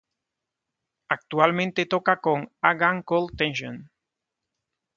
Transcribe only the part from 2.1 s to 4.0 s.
con A Gun Called Tension.